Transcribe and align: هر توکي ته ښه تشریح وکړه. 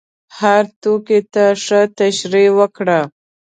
هر 0.39 0.63
توکي 0.81 1.19
ته 1.33 1.45
ښه 1.63 1.81
تشریح 1.99 2.49
وکړه. 2.57 2.99